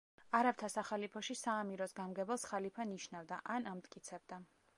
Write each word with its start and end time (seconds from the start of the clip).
არაბთა 0.37 0.69
სახალიფოში 0.75 1.35
საამიროს 1.41 1.95
გამგებელს 2.01 2.47
ხალიფა 2.53 2.87
ნიშნავდა 2.97 3.43
ან 3.59 3.71
ამტკიცებდა. 3.75 4.43